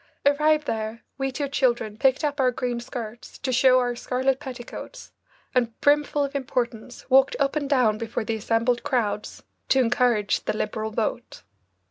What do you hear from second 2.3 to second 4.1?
our green skirts to show our